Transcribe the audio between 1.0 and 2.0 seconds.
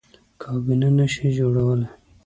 شي جوړولی.